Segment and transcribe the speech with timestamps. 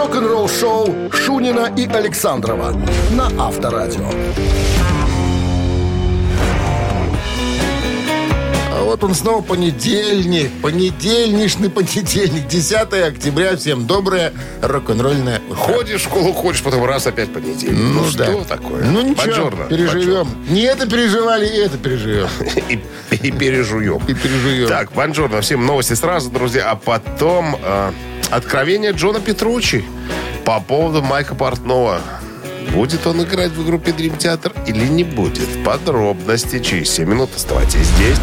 [0.00, 2.72] рок-н-ролл-шоу Шунина и Александрова
[3.10, 4.08] на Авторадио.
[8.72, 10.50] А вот он снова понедельник.
[10.62, 12.48] Понедельничный понедельник.
[12.48, 13.58] 10 октября.
[13.58, 14.32] Всем доброе
[14.62, 15.54] рок-н-ролльное утро.
[15.54, 17.78] Ходишь в школу, ходишь, потом раз опять понедельник.
[17.78, 18.24] Ну, да.
[18.24, 18.84] что такое?
[18.84, 20.28] Ну ничего, Бонжорно, переживем.
[20.48, 22.28] Не это переживали, и это переживем.
[22.70, 22.80] И,
[23.16, 24.00] и пережуем.
[24.08, 24.66] И пережуем.
[24.66, 25.42] Так, бонжорно.
[25.42, 26.70] Всем новости сразу, друзья.
[26.70, 27.90] А потом э,
[28.30, 29.84] откровение Джона Петручи
[30.44, 32.00] по поводу Майка Портнова.
[32.72, 35.48] Будет он играть в группе Dream Theater или не будет?
[35.64, 37.30] Подробности через 7 минут.
[37.34, 38.18] Оставайтесь здесь.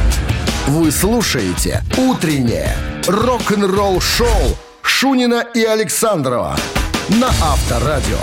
[0.67, 2.75] Вы слушаете «Утреннее
[3.07, 6.57] рок-н-ролл-шоу» Шунина и Александрова
[7.09, 8.17] на Авторадио.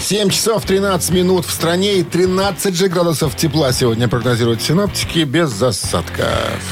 [0.00, 5.50] 7 часов 13 минут в стране и 13 же градусов тепла сегодня прогнозируют синоптики без
[5.50, 6.28] засадка.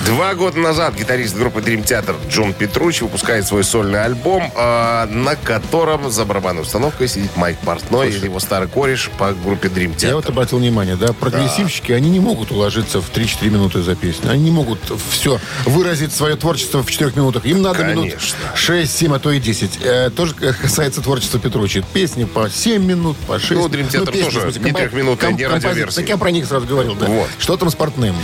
[0.06, 5.34] Два года назад гитарист группы Dream Theater Джон Петручи выпускает свой сольный альбом, э, на
[5.36, 10.08] котором за барабанной установкой сидит Майк Портной или его старый кореш по группе Dream Theater.
[10.08, 14.30] Я вот обратил внимание, да, прогрессивщики, они не могут уложиться в 3-4 минуты за песню.
[14.30, 14.78] Они не могут
[15.10, 17.44] все выразить свое творчество в 4 минутах.
[17.44, 18.38] Им надо минут Конечно.
[18.54, 19.78] 6, 7, а то и 10.
[19.82, 21.84] Э, тоже касается творчества Петручи.
[21.92, 23.50] Песни по 7 минут, по 6.
[23.52, 25.96] Ну, Dream Theater тоже не трехминутные, не радиоверсии.
[26.00, 27.06] Так я про них сразу говорил, да.
[27.06, 27.28] Вот.
[27.38, 28.14] Что там с портным?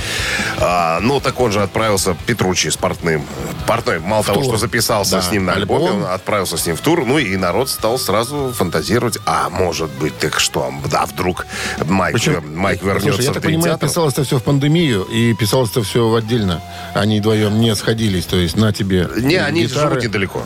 [0.58, 3.24] А, ну, так он же отправился, Петручи с Портным.
[3.66, 4.44] Портной, мало того, тур.
[4.44, 6.02] что записался Да, с ним на альбоме, альбом.
[6.04, 7.04] он отправился с ним в тур.
[7.04, 9.18] Ну, и народ стал сразу фантазировать.
[9.26, 11.46] А может быть, так что, да, вдруг
[11.86, 15.34] Майк, Причем, Майк вернется слушай, я в так понимаю, писалось это все в пандемию, и
[15.34, 16.60] писалось это все отдельно.
[16.94, 19.88] Они вдвоем не сходились, то есть на тебе Не, они гитары.
[19.90, 20.42] живут недалеко.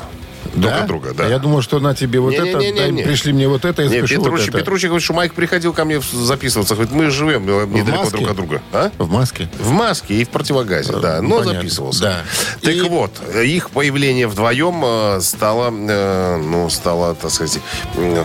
[0.56, 0.68] Да?
[0.68, 1.24] Друг от друга, да.
[1.26, 3.02] А Я думал, что на тебе вот это, Не-не-не-не-не.
[3.02, 4.58] дай- пришли мне вот это, я Не, вот Петручи, это.
[4.58, 6.74] Петручи говорит, что Майк приходил ко мне записываться.
[6.74, 8.16] Говорит, мы живем недалеко маске?
[8.18, 8.62] друг от друга.
[8.72, 8.90] А?
[8.98, 9.48] В маске?
[9.58, 11.20] В маске и в противогазе, да.
[11.22, 12.00] Но понятно, записывался.
[12.02, 12.24] да.
[12.62, 17.60] Так И- вот, их появление вдвоем э, стало, э, ну, стало, так сказать,
[17.96, 18.24] э,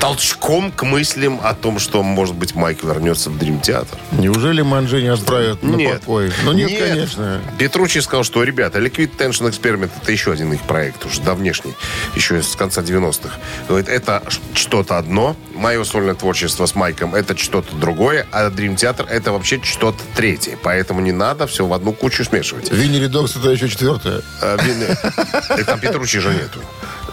[0.00, 3.98] толчком к мыслям о том, что, может быть, Майк вернется в Дрим Театр.
[4.12, 6.00] Неужели Манжи не отправят на Нет.
[6.00, 6.32] покой?
[6.44, 7.40] Ну нет, конечно.
[7.58, 11.74] Петручи сказал, что, ребята, Liquid Tension Experiment это еще один их проект, уже давнешний,
[12.14, 13.38] еще с конца 90-х.
[13.68, 14.22] Говорит, это
[14.54, 19.60] что-то одно, мое сольное творчество с Майком это что-то другое, а Dream Theater это вообще
[19.62, 20.58] что-то третье.
[20.62, 22.70] Поэтому не надо все в одну кучу смешивать.
[22.70, 24.22] Винни Редокс это еще четвертое.
[24.42, 26.60] А, э, Там Петручи же нету.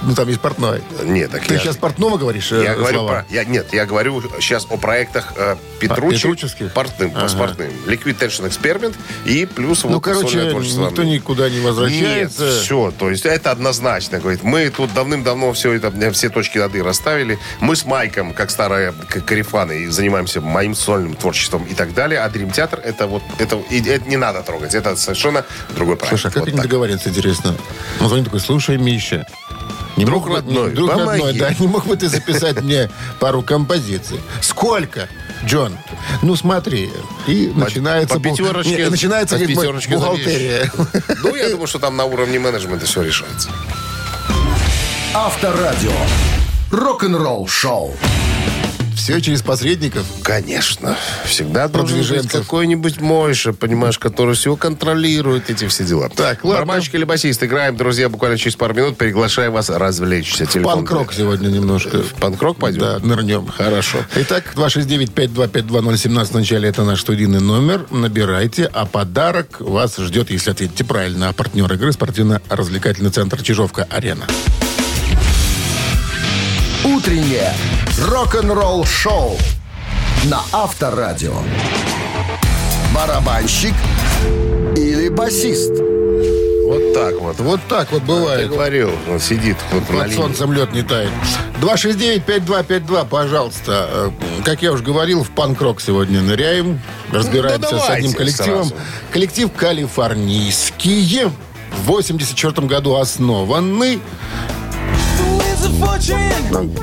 [0.06, 0.82] Ну там есть портной.
[1.04, 2.52] Нет, так Ты я- сейчас портного говоришь?
[2.52, 3.12] э, Я говорю слова?
[3.12, 3.26] про...
[3.34, 6.18] Я, нет, я говорю сейчас о проектах э, Петручи.
[6.18, 6.74] петруческих?
[6.74, 7.30] Портным, Ага.
[7.30, 7.70] с портным.
[7.86, 10.90] Liquid Tension Experiment и плюс Ну, вот короче, творчество.
[10.90, 12.44] никто никуда не возвращается.
[12.44, 14.44] Нет, все, то есть это однозначно, говорит.
[14.44, 17.40] Мы тут давным-давно все это, э, все точки над «и» расставили.
[17.62, 18.94] Мы с Майком, как старые
[19.26, 22.20] карифаны, занимаемся моим сольным творчеством и так далее.
[22.20, 24.76] А Dream Theater это вот, это, это не надо трогать.
[24.76, 26.10] Это совершенно другой проект.
[26.20, 26.66] Слушай, а как Вот они так.
[26.66, 27.56] договорятся, интересно?
[28.02, 29.26] Он звонит такой, слушай, Миша,
[29.98, 31.22] не Друг мог бы- родной, друг помоги.
[31.22, 32.90] родной, да, не мог бы ты записать мне
[33.20, 34.20] пару композиций?
[34.42, 35.08] Сколько?
[35.46, 35.78] Джон,
[36.22, 36.90] ну смотри,
[37.28, 40.72] и начинается, по пятерочке- не, начинается по пятерочке бухгалтерия.
[41.24, 43.50] Ну, я думаю, что там на уровне менеджмента все решается.
[45.14, 45.92] Авторадио.
[46.72, 47.94] Рок-н-ролл шоу.
[49.04, 50.06] Все через посредников.
[50.22, 50.98] Конечно.
[51.26, 52.32] Всегда Продвиженцев.
[52.32, 56.08] какой-нибудь Мойша, понимаешь, который все контролирует, эти все дела.
[56.08, 56.62] Так, ладно.
[56.62, 57.44] Барабанщик или басист.
[57.44, 58.98] Играем, друзья, буквально через пару минут.
[58.98, 60.46] Приглашаю вас развлечься.
[60.46, 60.86] Телефон.
[60.86, 62.02] Панк-рок сегодня немножко.
[62.02, 62.80] В панк-рок пойдем?
[62.80, 63.46] Да, нырнем.
[63.48, 63.98] Хорошо.
[64.16, 67.86] Итак, 269-5252017 в начале это наш студийный номер.
[67.92, 71.28] Набирайте, а подарок вас ждет, если ответите правильно.
[71.28, 74.28] А партнер игры спортивно-развлекательный центр Чижовка-Арена.
[77.04, 77.52] Утреннее
[78.00, 79.38] рок-н-ролл шоу
[80.24, 81.34] на Авторадио.
[82.96, 83.74] Барабанщик
[84.78, 85.72] или басист?
[86.66, 87.40] Вот так вот.
[87.42, 88.50] Вот так вот Я бывает.
[88.50, 90.16] говорил, он сидит вот на Под линии.
[90.16, 91.10] солнцем лед не тает.
[91.60, 93.90] 269-5252, пожалуйста.
[93.92, 94.12] Э,
[94.46, 96.80] Как я уже говорил, в панк-рок сегодня ныряем.
[97.12, 98.70] Разбираемся Ну, с одним коллективом.
[98.70, 98.76] сразу.
[99.12, 101.26] Коллектив калифорнийский.
[101.84, 104.00] В 84 году основанный.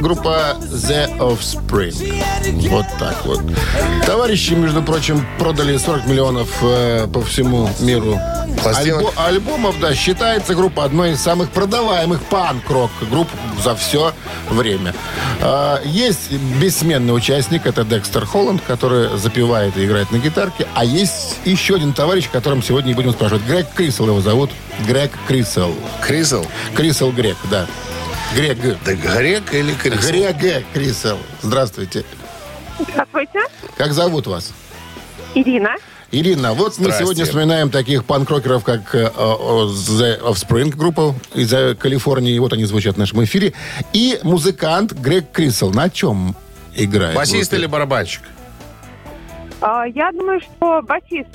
[0.00, 2.68] Группа The Offspring.
[2.68, 3.40] Вот так вот.
[4.06, 8.18] Товарищи, между прочим, продали 40 миллионов э, по всему миру
[8.98, 9.78] альбо- альбомов.
[9.80, 13.28] Да, считается группа одной из самых продаваемых панк-рок групп
[13.62, 14.12] за все
[14.48, 14.94] время.
[15.40, 20.66] А, есть бессменный участник, это Декстер Холланд, который запевает и играет на гитарке.
[20.74, 23.44] А есть еще один товарищ, о котором сегодня будем спрашивать.
[23.44, 24.50] Грег Крисел его зовут.
[24.86, 25.74] Грег Крисел.
[26.00, 26.46] Крисел?
[26.74, 27.66] Крисел Грег, да.
[28.34, 28.58] Грег.
[28.84, 30.34] Да грек или Крисел?
[30.38, 31.18] Грег Крисел.
[31.42, 32.04] Здравствуйте.
[32.78, 33.40] Здравствуйте.
[33.76, 34.52] Как зовут вас?
[35.34, 35.74] Ирина.
[36.12, 41.76] Ирина, вот мы сегодня вспоминаем таких панк-рокеров, как э, э, The Offspring, группа из э,
[41.76, 42.36] Калифорнии.
[42.38, 43.52] Вот они звучат в нашем эфире.
[43.92, 45.70] И музыкант Грег Крисел.
[45.72, 46.34] На чем
[46.74, 47.14] играет?
[47.14, 48.22] Басист или барабанщик?
[49.60, 51.28] А, я думаю, что басист.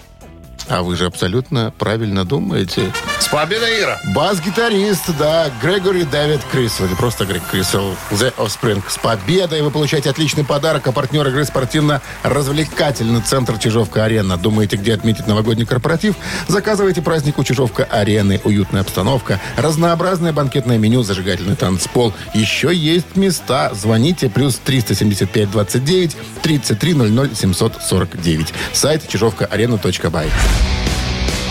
[0.68, 2.92] А вы же абсолютно правильно думаете.
[3.26, 4.00] С победой, Ира!
[4.14, 8.84] Бас-гитарист, да, Грегори Дэвид Крисел, или просто Грег Крисел, The Offspring.
[8.88, 14.38] С победой вы получаете отличный подарок, а партнер игры спортивно-развлекательный центр Чижовка-Арена.
[14.38, 16.14] Думаете, где отметить новогодний корпоратив?
[16.48, 18.42] Заказывайте праздник у Чижовка-Арены.
[18.44, 22.14] Уютная обстановка, разнообразное банкетное меню, зажигательный танцпол.
[22.36, 23.72] Еще есть места.
[23.74, 28.54] Звоните плюс 375 29 33 00 749.
[28.72, 30.30] Сайт чижовкаарена.бай.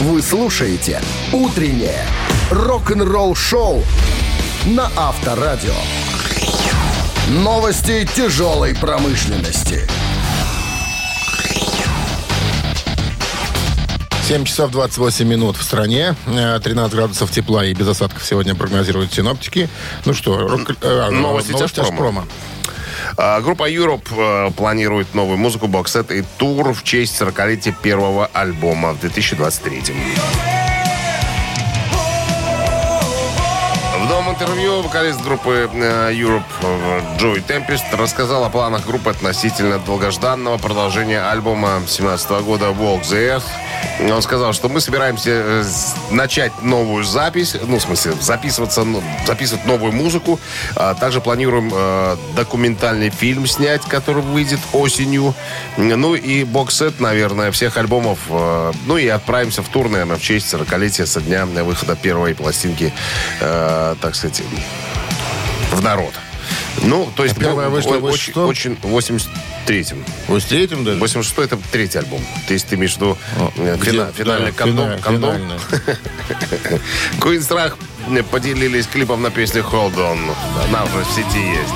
[0.00, 1.00] Вы слушаете
[1.32, 2.04] «Утреннее
[2.50, 3.82] рок-н-ролл-шоу»
[4.66, 5.74] на Авторадио.
[7.28, 9.88] Новости тяжелой промышленности.
[14.28, 16.14] 7 часов 28 минут в стране.
[16.26, 19.68] Э, 13 градусов тепла и без осадков сегодня прогнозируют синоптики.
[20.06, 22.24] Ну что, рок- э, Новости тяжпрома.
[23.16, 28.92] А, Группа Europe э, планирует новую музыку, боксет и тур в честь 40-летия первого альбома
[28.92, 29.82] в 2023
[34.00, 39.78] В новом интервью вокалист группы э, Europe э, Джой Темпест рассказал о планах группы относительно
[39.78, 43.44] долгожданного продолжения альбома 2017 года Walk the Earth.
[44.00, 45.64] Он сказал, что мы собираемся э,
[46.10, 50.40] начать новую запись, ну, в смысле, записываться, ну, записывать новую музыку.
[50.74, 55.34] А также планируем э, документальный фильм снять, который выйдет осенью.
[55.76, 58.18] Ну и бокс-сет, наверное, всех альбомов.
[58.30, 62.92] Э, ну и отправимся в тур, наверное, в честь 40-летия со дня выхода первой пластинки,
[63.38, 64.42] так сказать,
[65.72, 66.14] в народ.
[66.82, 67.36] Ну, то есть...
[67.36, 69.28] А первая вышла очень, очень, 80...
[69.66, 70.04] 83-м.
[70.28, 71.00] 83-м даже?
[71.00, 72.20] 86-й это третий альбом.
[72.46, 73.18] То есть ты имеешь в виду
[73.56, 75.00] э, фина, финальный да, кондом.
[75.00, 75.40] кондом.
[77.20, 77.76] Куинстрах
[78.10, 80.34] э, поделились клипом на песню Hold On.
[80.68, 81.74] Она уже в сети есть.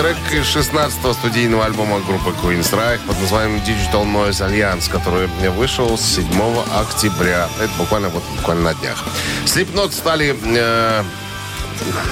[0.00, 5.50] Трек из 16-го студийного альбома группы Queen's Reich под названием Digital Noise Alliance, который э,
[5.50, 6.26] вышел 7
[6.74, 7.48] октября.
[7.60, 9.04] Это буквально вот буквально на днях.
[9.44, 11.04] Slipknot стали э,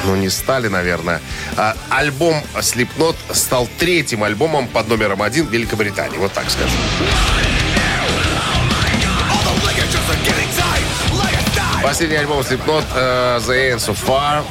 [0.05, 1.20] ну, не стали, наверное.
[1.56, 6.19] А альбом Slipknot стал третьим альбомом под номером один в Великобритании.
[6.19, 6.79] Вот так скажем.
[11.82, 14.43] Последний альбом Slipknot э, The End So Far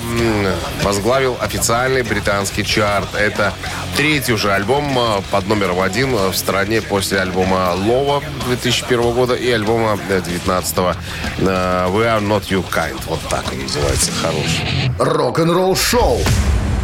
[0.81, 3.13] возглавил официальный британский чарт.
[3.15, 3.53] Это
[3.97, 9.49] третий уже альбом э, под номером один в стране после альбома Лова 2001 года и
[9.49, 10.95] альбома 19 We
[11.41, 13.01] Are Not You Kind.
[13.07, 14.11] Вот так он называется.
[14.21, 14.91] Хороший.
[14.99, 16.19] Рок-н-ролл-шоу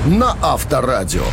[0.07, 1.23] на Авторадио.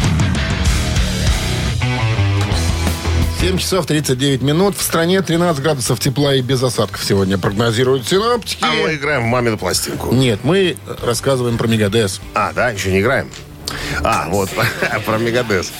[3.40, 4.76] 7 часов 39 минут.
[4.76, 8.62] В стране 13 градусов тепла и без осадков сегодня прогнозируют синоптики.
[8.62, 10.12] А мы играем в мамину пластинку.
[10.12, 12.20] Нет, мы рассказываем про Мегадес.
[12.34, 13.30] А, да, еще не играем.
[14.02, 14.50] А, вот,
[15.06, 15.72] про Мегадес.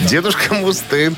[0.00, 1.16] Дедушка Мустейн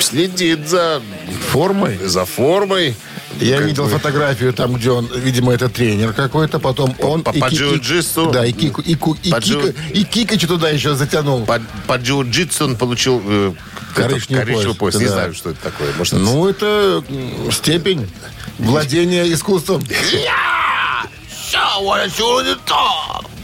[0.00, 1.02] следит за,
[1.50, 1.98] Формой.
[1.98, 2.94] за формой.
[3.40, 7.22] Я Как видел бы, фотографию там, где он, видимо, это тренер какой-то, потом он...
[7.22, 8.32] по- и по джиу-джитсу.
[8.32, 11.44] Да, и, Кику, и, Ку- и, По Кика, джиу- и Кикача туда еще затянул.
[11.44, 13.52] По, по джиу-джитсу он получил э,
[13.94, 15.00] Коричневый этот коричневый пояс, пояс.
[15.00, 15.12] Не да.
[15.12, 15.92] знаю, что это такое.
[15.98, 17.04] Может, Ну, это
[17.52, 18.10] степень
[18.58, 19.84] владения искусством.
[20.28, 21.04] А
[21.50, 23.35] сколько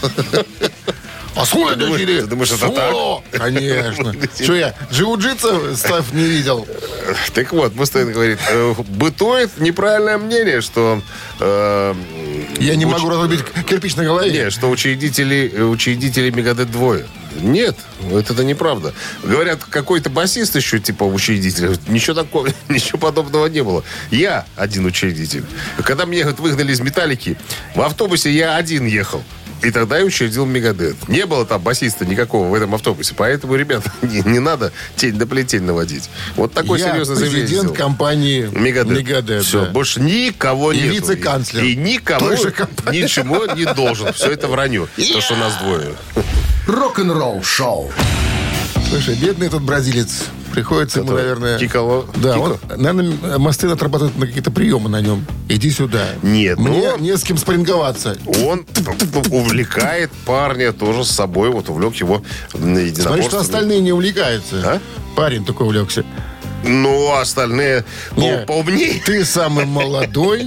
[0.00, 2.20] Ты думаешь- дочери?
[2.20, 3.22] ты думаешь, это Соло.
[3.30, 4.12] Конечно.
[4.42, 6.66] Что я, джиу-джитсу, Став, не видел?
[7.32, 11.00] Так вот, Мустейн говорит, э, бытует неправильное мнение, что...
[11.40, 11.94] э,
[12.58, 14.30] Я не могу разрубить кирпич на голове.
[14.32, 17.06] Не, что учредители, э, учредители Мегадет двое.
[17.40, 17.76] Нет,
[18.12, 18.92] это, неправда.
[19.22, 21.78] Говорят, какой-то басист еще, типа, учредитель.
[21.86, 23.84] Ничего такого, ничего подобного не было.
[24.10, 25.44] Я один учредитель.
[25.84, 27.36] Когда меня говорит, выгнали из металлики,
[27.76, 29.22] в автобусе я один ехал.
[29.62, 30.96] И тогда я учредил Мегадет.
[31.08, 33.14] Не было там басиста никакого в этом автобусе.
[33.16, 36.08] Поэтому, ребята, не, не надо тень на плетень наводить.
[36.36, 38.98] Вот такой Я серьезный заявление президент компании Мегадет.
[38.98, 39.70] Мегадет, Все, да.
[39.70, 40.92] больше никого И нет.
[40.94, 41.96] вице-канцлер И
[42.52, 43.02] компании.
[43.02, 44.12] ничего не должен.
[44.12, 44.86] Все это вранье.
[44.96, 45.94] То, что нас двое.
[46.66, 47.90] Рок-н-ролл-шоу.
[48.90, 50.24] Слушай, бедный этот бразилец.
[50.52, 51.58] Приходится ему, наверное...
[51.58, 52.42] Кикало- Да, Кико?
[52.42, 55.26] он, наверное, мосты отрабатывает на какие-то приемы на нем.
[55.48, 56.06] Иди сюда.
[56.22, 58.16] Нет, Мне ну- не с кем спарринговаться.
[58.44, 58.66] Он
[59.30, 61.50] увлекает парня тоже с собой.
[61.50, 64.56] Вот увлек его Смотри, что остальные не увлекаются.
[64.64, 64.80] А?
[65.16, 66.04] Парень такой увлекся.
[66.64, 67.84] Ну, остальные
[68.16, 69.00] Не, по- поумнее.
[69.04, 70.46] Ты самый молодой.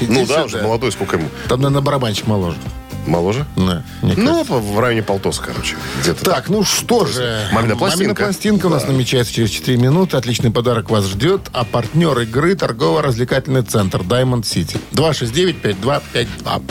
[0.00, 1.28] Ну да, уже молодой, сколько ему?
[1.48, 2.58] Там, наверное, барабанщик моложе.
[3.06, 3.46] Моложе?
[3.56, 5.76] Да, Ну, в районе полтос, короче.
[6.00, 7.48] Где-то Так, ну что же.
[7.52, 8.24] Мамина пластинка.
[8.24, 10.16] пластинка у нас намечается через 4 минуты.
[10.16, 11.42] Отличный подарок вас ждет.
[11.52, 14.78] А партнер игры торгово-развлекательный центр Diamond City.
[14.92, 16.62] 269-5252.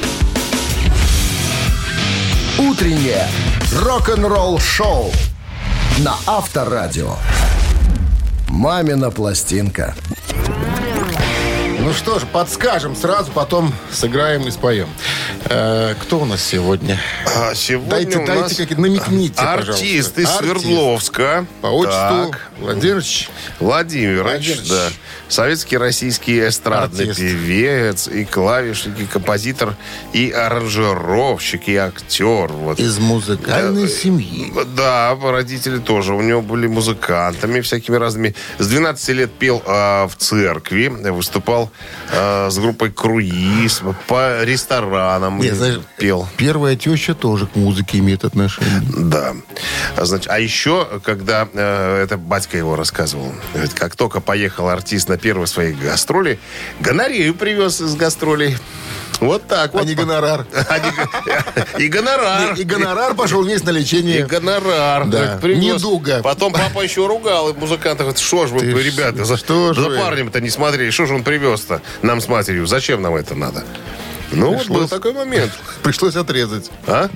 [2.59, 3.27] Утреннее
[3.81, 5.11] рок-н-ролл-шоу
[5.99, 7.15] на Авторадио.
[8.47, 9.95] «Мамина пластинка».
[11.83, 14.87] Ну что ж, подскажем сразу, потом сыграем и споем.
[15.45, 16.99] Э, кто у нас сегодня?
[17.25, 20.21] А сегодня Дайте, у дайте, нас как намекните, артист пожалуйста.
[20.21, 20.37] из Артист.
[20.37, 21.45] Свердловска.
[21.61, 23.29] По отчеству Так, Владимирович.
[23.59, 24.69] Владимирович, Владимирович.
[24.69, 24.89] да.
[25.27, 27.19] Советский российский эстрадный Артист.
[27.19, 29.75] певец, и клавишник, и композитор,
[30.13, 32.51] и аранжировщик, и актер.
[32.51, 32.79] Вот.
[32.79, 34.53] Из музыкальной Да, семьи.
[34.75, 36.13] Да, родители тоже.
[36.13, 38.35] У него были музыкантами всякими разными.
[38.59, 41.70] С 12 лет пел а, в церкви, выступал
[42.11, 46.27] а, с группой «Круиз», по ресторанам Не, знаешь, пел.
[46.37, 48.81] Первая теща тоже к музыке имеет отношение.
[48.97, 49.33] Да.
[49.95, 55.09] А, Значит, а еще, когда э, это батька его рассказывал, говорит, как только поехал артист
[55.09, 56.39] на первые свои гастроли,
[56.79, 58.57] гонорею привез из гастролей.
[59.21, 59.83] Вот так вот.
[59.83, 60.45] А не гонорар.
[60.67, 60.77] А
[61.77, 62.55] И гонорар.
[62.55, 64.25] И гонорар пошел весь на И лечение.
[64.25, 65.05] гонорар.
[65.05, 65.39] Да.
[65.43, 66.21] Недуга.
[66.23, 68.17] Потом папа еще ругал музыкантов.
[68.17, 70.89] Что ж вы, ребята, за, что ж за парнем-то не смотрели?
[70.89, 72.65] Что же он привез-то нам с матерью?
[72.65, 73.63] Зачем нам это надо?
[74.31, 74.89] Ну, вот был Пришлось.
[74.89, 75.51] такой момент.
[75.83, 76.71] Пришлось отрезать.
[76.87, 77.09] А?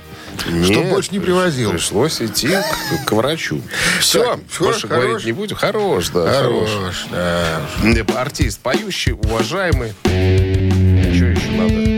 [0.46, 1.70] Нет, больше не привозил.
[1.70, 3.62] Пришлось идти к, к врачу.
[4.00, 5.04] Все, всё, больше хорош?
[5.06, 5.56] говорить не будем.
[5.56, 6.70] Хорош, да, хорош.
[6.70, 8.20] Хорош, да.
[8.20, 9.94] Артист поющий, уважаемый.
[10.04, 11.95] Что еще надо?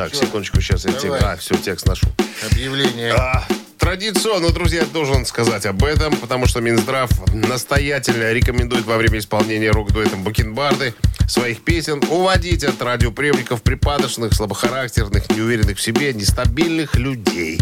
[0.00, 1.22] Так, секундочку, сейчас я текст.
[1.22, 2.06] А, все, текст нашу.
[2.50, 3.12] Объявление.
[3.12, 9.70] А, Традиционно, друзья, должен сказать об этом, потому что Минздрав настоятельно рекомендует во время исполнения
[9.70, 10.94] рок-дуэтом Бакенбарды
[11.28, 17.58] своих песен уводить от радиоприемников припадочных, слабохарактерных, неуверенных в себе, нестабильных людей.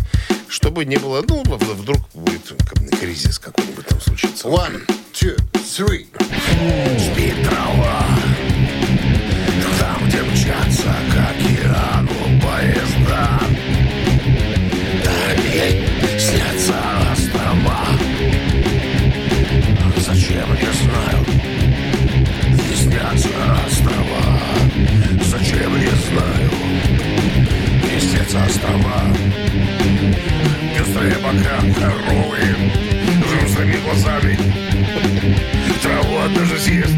[0.48, 4.46] Чтобы не было, ну, вдруг будет как- кризис какой-нибудь там случится.
[4.46, 6.06] One, two, three.
[7.00, 8.06] Спит трава
[9.80, 11.16] Там, где мчатся к
[28.28, 29.02] Снятся острова
[30.76, 32.38] Пестрые бока коровы
[33.24, 34.38] Взрослыми глазами.
[35.82, 36.94] Траву однажды съест.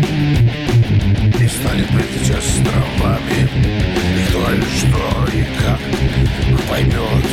[1.38, 3.48] И станет прыгать островами
[4.16, 5.80] И кто или что и как
[6.68, 7.26] поймет.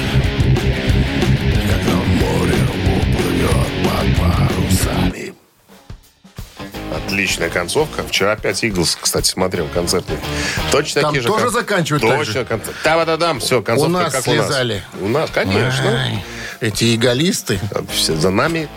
[1.68, 2.62] Когда море
[3.02, 5.27] уплывет под парусами
[7.08, 8.04] Отличная концовка.
[8.04, 10.18] Вчера опять Иглс, кстати, смотрел концертный.
[10.72, 11.28] Точно Там такие же.
[11.30, 12.34] тоже кон- заканчивают так Точно.
[12.34, 12.46] же?
[12.46, 12.76] концерт.
[12.84, 14.84] Да-да-да, все, концовка У нас как слезали.
[15.00, 15.10] у нас.
[15.10, 15.90] У нас, конечно.
[16.02, 16.24] Ай,
[16.60, 17.60] Эти эголисты.
[17.94, 18.68] Все за нами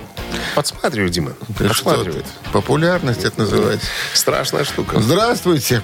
[0.54, 1.32] подсматривают, Дима.
[1.58, 2.26] Ты подсматривают.
[2.52, 3.86] Популярность это называется.
[4.14, 5.00] Страшная штука.
[5.00, 5.82] Здравствуйте.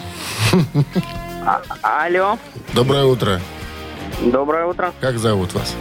[1.82, 2.38] Алло,
[2.72, 3.40] Доброе утро.
[4.20, 4.92] доброе утро.
[5.00, 5.74] Как зовут вас?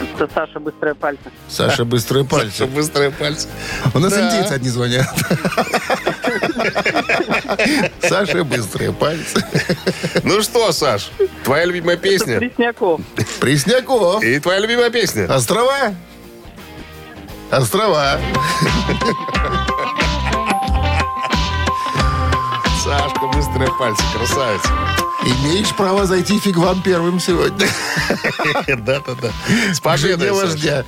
[0.00, 1.30] Это Саша Быстрые Пальцы.
[1.48, 2.66] Саша Быстрые пальцы.
[2.66, 3.48] быстрые пальцы.
[3.94, 4.20] У нас Да.
[4.28, 5.06] индейцы одни звонят.
[8.00, 9.44] Саша Быстрые пальцы.
[10.22, 11.10] Ну что, Саш,
[11.44, 12.38] твоя любимая песня?
[12.38, 13.00] Пресняков.
[13.40, 14.22] Пресняков.
[14.22, 15.26] И твоя любимая песня?
[15.32, 15.94] Острова?
[17.50, 18.18] Острова.
[22.84, 24.60] Сашка, быстрые пальцы, красавец.
[25.26, 27.66] Имеешь право зайти фиг вам первым сегодня.
[28.68, 29.32] Да-да-да.
[29.74, 30.84] С победой, вождя.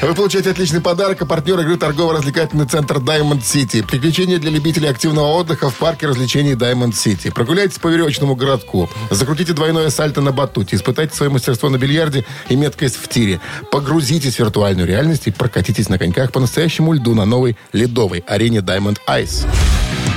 [0.00, 1.20] Вы получаете отличный подарок.
[1.22, 3.84] А партнер игры торгово-развлекательный центр Diamond City.
[3.84, 7.32] Приключения для любителей активного отдыха в парке развлечений Diamond City.
[7.32, 8.88] Прогуляйтесь по веревочному городку.
[9.10, 10.76] Закрутите двойное сальто на батуте.
[10.76, 13.40] Испытайте свое мастерство на бильярде и меткость в тире.
[13.72, 18.58] Погрузитесь в виртуальную реальность и прокатитесь на коньках по настоящему льду на новой ледовой арене
[18.58, 19.44] Diamond Ice.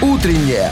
[0.01, 0.72] Утреннее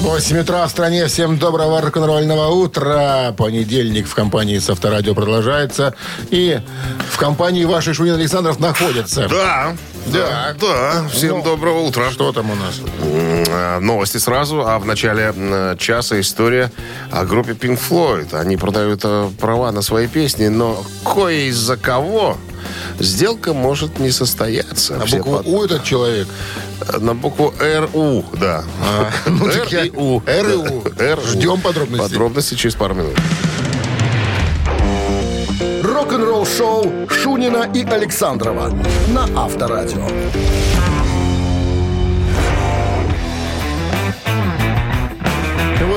[0.00, 1.06] 8 утра в стране.
[1.06, 3.32] Всем доброго рок-н-ролльного утра.
[3.36, 5.94] Понедельник в компании с Авторадио продолжается.
[6.30, 6.58] И
[7.10, 9.28] в компании вашей Шунин Александров находится.
[9.28, 9.76] Да,
[10.06, 11.08] да, да.
[11.12, 12.10] Всем Ну, доброго утра.
[12.10, 12.80] Что там у нас?
[13.82, 15.34] Новости сразу, а в начале
[15.78, 16.72] часа история
[17.12, 18.34] о группе Pink Floyd.
[18.34, 22.38] Они продают э, права на свои песни, но кое из-за кого
[22.98, 24.98] сделка может не состояться.
[25.06, 26.26] Все букву под- У этот человек.
[27.00, 28.64] На букву РУ, да.
[29.26, 30.22] ну я- РИУ.
[30.26, 30.82] РИУ.
[30.98, 31.22] РУ.
[31.26, 32.08] Ждем подробностей.
[32.08, 33.16] Подробности через пару минут.
[35.82, 38.72] Рок-н-ролл-шоу Шунина и Александрова
[39.08, 40.06] на Авторадио.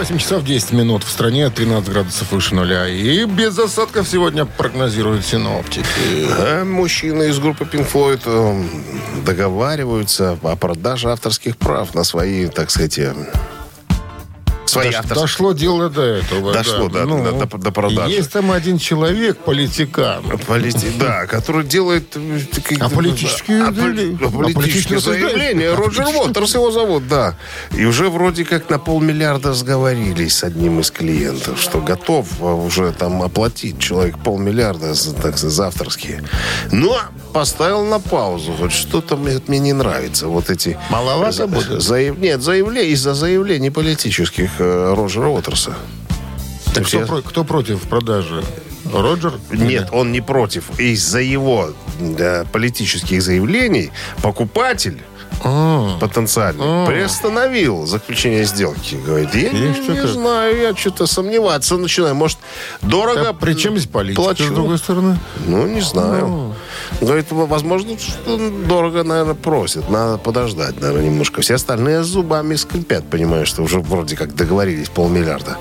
[0.04, 1.06] 8 часов 10 минут.
[1.06, 2.90] В стране 13 градусов выше нуля.
[2.90, 5.86] И без осадков сегодня прогнозируют синоптики.
[6.30, 12.70] А мужчины из группы Pink Floyd э, договариваются о продаже авторских прав на свои, так
[12.70, 13.14] сказать, э,
[14.74, 15.22] свои Дош- авторские.
[15.22, 16.54] дошло дело до этого.
[16.54, 18.12] Дошло, да, Ну, до- до- до продажи.
[18.12, 20.24] Есть там один человек, политикан.
[20.48, 22.16] Полити- Да, который делает...
[22.16, 22.40] э,
[22.80, 25.72] А политические а, а, политические А заявления.
[25.72, 25.76] рассуждения?
[25.76, 27.36] Роджер Уотерс его зовут, да.
[27.78, 32.92] И уже вроде как на полмиллиарда сговорились с одним из клиентов, что готов а, уже
[32.94, 36.24] там оплатить человек полмиллиарда, за, так за авторские.
[36.72, 37.00] Но
[37.34, 38.52] поставил на паузу.
[38.54, 40.28] Вот что-то мне, мне не нравится.
[40.28, 40.78] Вот эти...
[40.90, 41.82] Маловато будет?
[41.82, 45.74] заяв- Нет, заявление из-за заявлений политических э, Роджера Уотерса.
[46.74, 48.44] Так кто, про- кто против продажи?
[48.94, 49.34] Роджер?
[49.52, 50.80] Нет, он не против.
[50.80, 55.02] Из-за его да, политических заявлений покупатель
[55.44, 58.96] А, потенциальный приостановил заключение сделки.
[58.96, 62.16] Говорит, я не, не знаю, я что-то сомневаться начинаю.
[62.16, 62.38] Может,
[62.82, 64.46] дорого а при чем здесь политика, плачу?
[64.46, 65.18] с другой стороны?
[65.46, 66.56] Ну, не знаю.
[67.02, 69.90] Говорит, возможно, что дорого, наверное, просит.
[69.90, 71.42] Надо подождать, наверное, немножко.
[71.42, 75.58] Все остальные зубами скрипят, понимаешь, что уже вроде как договорились полмиллиарда.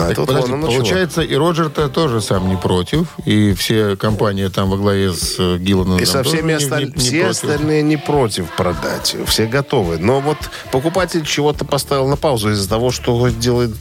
[0.00, 0.66] А Так, подожди, чего.
[0.66, 5.58] получается, и Роджер-то тоже сам не против, и все компании там во главе с э,
[5.58, 7.30] Гилланом И со всеми не- осталь- не- не все против.
[7.30, 9.16] остальные не против продать.
[9.26, 9.98] Все готовы.
[9.98, 10.38] Но вот
[10.70, 13.72] покупатель чего-то поставил на паузу из-за того, что делает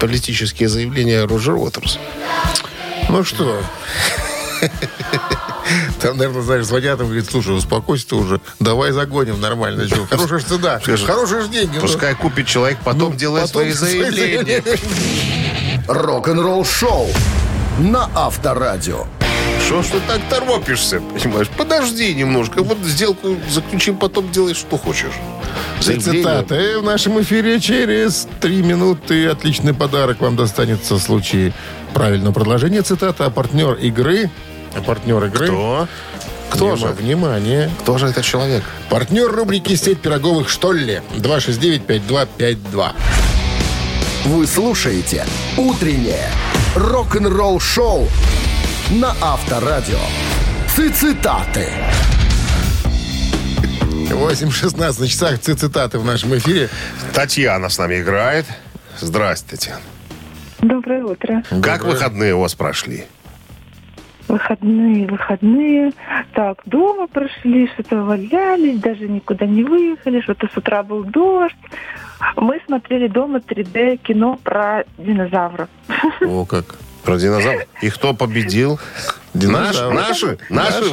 [0.00, 1.98] политические заявления Роджер Уотерс.
[3.08, 3.60] Ну что?
[6.00, 9.88] Там, наверное, знаешь, звонят и говорят, слушай, успокойся ты уже, давай загоним нормально.
[9.88, 11.74] Чё, Хорошая ж цена, хорошие ж деньги.
[11.74, 11.80] ну.
[11.80, 14.62] Пускай купит человек, потом Ну, делает потом свои заявления.
[15.88, 17.08] Рок-н-ролл-шоу
[17.80, 19.06] на Авторадио.
[19.66, 21.48] Что ж ты так торопишься, понимаешь?
[21.56, 22.62] Подожди немножко.
[22.62, 25.12] Вот сделку заключим, потом делай, что хочешь.
[25.80, 26.22] Заявление.
[26.22, 29.26] Цитаты в нашем эфире через три минуты.
[29.26, 31.52] Отличный подарок вам достанется в случае
[31.92, 33.24] правильного продолжения цитаты.
[33.24, 34.30] А партнер игры...
[34.78, 35.46] А партнер игры...
[35.46, 35.88] Кто?
[36.50, 36.86] Кто Внима- же?
[36.94, 37.70] Внимание.
[37.80, 38.62] Кто же этот человек?
[38.88, 42.92] Партнер рубрики «Сеть пироговых, что ли?» 269-5252.
[44.26, 45.26] Вы слушаете
[45.56, 46.30] «Утреннее
[46.74, 48.08] рок-н-ролл-шоу»
[48.90, 49.98] на Авторадио.
[50.94, 51.68] Цитаты.
[54.10, 56.68] 8.16 на часах Ци- цитаты в нашем эфире.
[57.12, 58.46] Татьяна с нами играет.
[59.50, 59.80] Татьяна.
[60.60, 61.42] Доброе утро.
[61.62, 63.04] Как выходные у вас прошли?
[64.28, 65.92] Выходные, выходные.
[66.34, 71.56] Так, дома прошли, что-то валялись, даже никуда не выехали, что-то с утра был дождь.
[72.36, 75.68] Мы смотрели дома 3D кино про динозавров.
[76.20, 76.64] О, как.
[77.04, 77.62] Про динозавров.
[77.80, 78.78] И кто победил?
[79.32, 79.94] Наш, Динозавры.
[79.94, 80.38] наши?
[80.50, 80.84] Наши?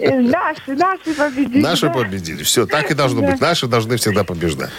[0.00, 1.62] Э, Наши, наши победили.
[1.62, 1.92] Наши да.
[1.92, 2.42] победили.
[2.42, 3.30] Все, так и должно Да.
[3.30, 3.40] быть.
[3.40, 4.70] Наши должны всегда побеждать.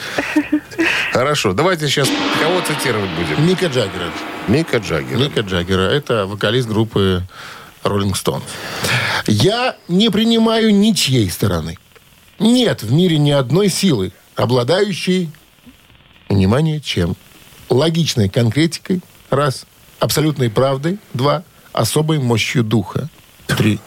[1.13, 2.09] Хорошо, давайте сейчас
[2.41, 3.47] кого цитировать будем?
[3.47, 4.11] Мика Джаггера.
[4.47, 5.17] Мика Джаггера.
[5.17, 5.81] Мика Джаггера.
[5.83, 7.23] Это вокалист группы
[7.83, 8.43] Rolling Stones.
[9.25, 11.77] Я не принимаю ничьей стороны.
[12.39, 15.31] Нет в мире ни одной силы, обладающей,
[16.29, 17.15] внимание, чем?
[17.69, 19.65] Логичной конкретикой, раз,
[19.99, 23.09] абсолютной правдой, два, особой мощью духа,
[23.47, 23.79] три.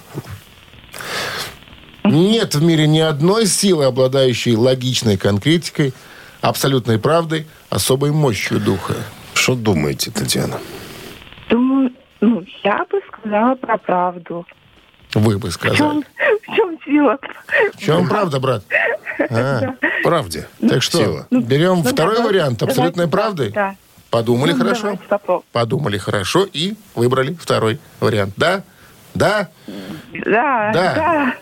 [2.05, 5.94] Нет в мире ни одной силы, обладающей логичной конкретикой,
[6.40, 8.96] абсолютной правдой, особой мощью духа.
[9.35, 10.59] Что думаете, Татьяна?
[12.20, 14.46] Ну, я бы сказала про правду.
[15.14, 15.76] Вы бы В сказали.
[15.76, 16.04] чем,
[16.46, 17.18] в чем сила?
[17.74, 18.62] В чем правда, брат?
[19.30, 20.48] А, Правде.
[20.66, 21.26] так что, Сила.
[21.30, 23.50] берем Ну, второй давай- вариант абсолютной давайте правды?
[23.52, 23.74] так,
[24.11, 24.98] Подумали Ну, хорошо?
[25.11, 25.44] давайте.
[25.52, 28.33] Подумали хорошо и выбрали второй вариант.
[28.38, 28.62] Да?
[29.14, 29.48] Да?
[30.24, 30.94] Да, Да.
[30.94, 31.35] да.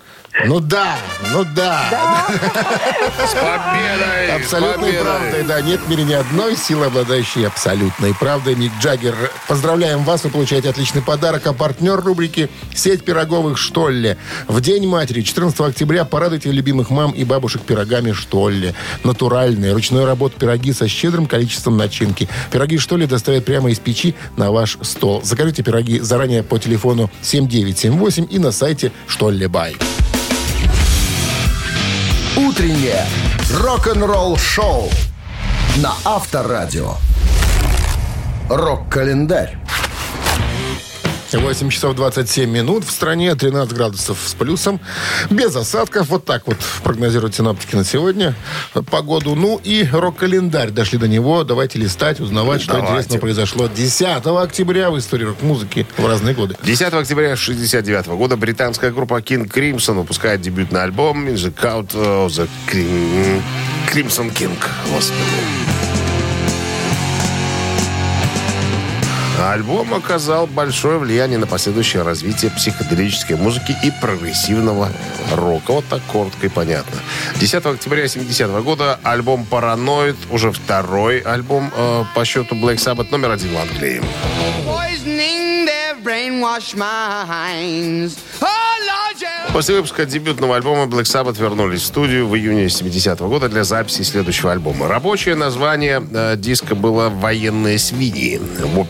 [0.45, 0.97] Ну да,
[1.33, 2.27] ну да.
[3.27, 4.37] С победой!
[4.37, 5.03] Абсолютной победой!
[5.03, 5.61] правдой, да.
[5.61, 8.55] Нет в мире ни одной силы, обладающей абсолютной правдой.
[8.55, 9.17] Мик Джаггер,
[9.49, 10.23] поздравляем вас.
[10.25, 11.47] Вы получаете отличный подарок.
[11.47, 14.17] А партнер рубрики «Сеть пироговых Штолле».
[14.47, 18.75] В День матери, 14 октября, порадуйте любимых мам и бабушек пирогами Штолле.
[19.03, 22.29] Натуральные, ручной работы пироги со щедрым количеством начинки.
[22.53, 25.21] Пироги Штолле доставят прямо из печи на ваш стол.
[25.25, 29.77] Закажите пироги заранее по телефону 7978 и на сайте Штолле Бай.
[32.39, 33.05] Утреннее
[33.53, 34.89] рок-н-ролл-шоу
[35.79, 36.93] на Авторадио.
[38.49, 39.59] Рок-календарь.
[41.33, 42.85] 8 часов 27 минут.
[42.85, 44.81] В стране 13 градусов с плюсом.
[45.31, 46.09] Без осадков.
[46.09, 48.35] Вот так вот прогнозируют синоптики на сегодня
[48.91, 49.35] погоду.
[49.35, 50.71] Ну и рок-календарь.
[50.71, 51.45] Дошли до него.
[51.45, 52.93] Давайте листать, узнавать, что Давайте.
[52.93, 56.57] интересно произошло 10 октября в истории рок-музыки в разные годы.
[56.63, 62.49] 10 октября 1969 года британская группа King Crimson выпускает дебютный альбом «Music Out of the
[62.73, 63.43] Crim-
[63.93, 64.57] Crimson King».
[64.91, 65.19] Господи.
[69.41, 74.91] Альбом оказал большое влияние на последующее развитие психоделической музыки и прогрессивного
[75.33, 75.73] рока.
[75.73, 77.01] Вот так коротко и понятно.
[77.37, 83.31] 10 октября 70 года альбом «Параноид», уже второй альбом э, по счету Black Sabbath, номер
[83.31, 84.03] один в Англии.
[88.41, 88.69] Oh.
[89.53, 94.03] После выпуска дебютного альбома Black Sabbath вернулись в студию в июне 70 года для записи
[94.03, 94.89] следующего альбома.
[94.89, 98.41] Рабочее название э, диска было «Военные свиньи»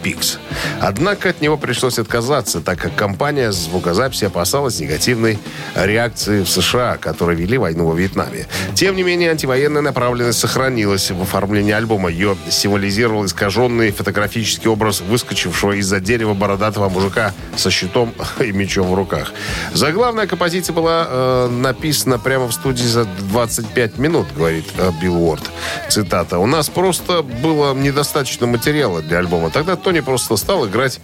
[0.03, 0.38] Pigs.
[0.81, 5.38] Однако от него пришлось отказаться, так как компания звукозаписи опасалась негативной
[5.75, 8.47] реакции в США, которые вели войну во Вьетнаме.
[8.75, 12.11] Тем не менее, антивоенная направленность сохранилась в оформлении альбома.
[12.11, 18.94] Ее символизировал искаженный фотографический образ выскочившего из-за дерева бородатого мужика со щитом и мечом в
[18.94, 19.33] руках.
[19.73, 25.42] Заглавная композиция была э, написана прямо в студии за 25 минут, говорит э, Билл Уорд.
[25.88, 26.38] Цитата.
[26.38, 29.50] «У нас просто было недостаточно материала для альбома.
[29.50, 31.00] Тогда Тони просто стал играть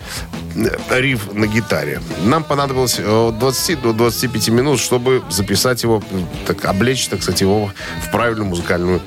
[0.91, 2.01] риф на гитаре.
[2.25, 7.23] Нам понадобилось э, от 20 до 25 минут, чтобы записать его, э, так, облечь, так
[7.23, 7.71] сказать, его
[8.07, 9.01] в правильную музыкальную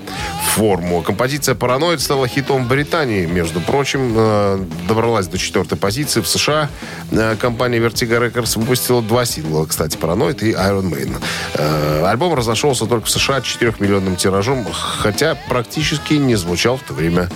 [0.55, 1.01] форму.
[1.01, 4.13] Композиция «Параноид» стала хитом в Британии, между прочим.
[4.15, 6.21] э, Добралась до четвертой позиции.
[6.21, 6.69] В США
[7.11, 11.21] э, компания Vertigo Records выпустила два сингла, кстати, «Параноид» и «Iron Maiden».
[11.53, 17.29] Э, Альбом разошелся только в США 4-миллионным тиражом, хотя практически не звучал в то время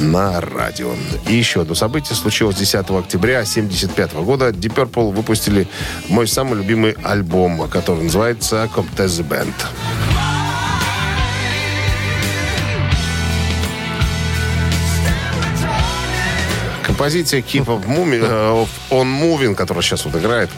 [0.00, 0.90] на радио.
[1.28, 4.48] И еще одно событие случилось 10 октября 1975 года.
[4.50, 5.66] Deep Purple выпустили
[6.08, 10.13] мой самый любимый альбом, который называется «Comtesse Band».
[17.04, 20.48] Композиция Keep of Moving, э, On Moving, которая сейчас вот играет,